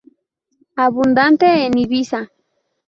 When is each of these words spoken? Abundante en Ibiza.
Abundante 0.87 1.45
en 1.63 1.77
Ibiza. 1.77 2.21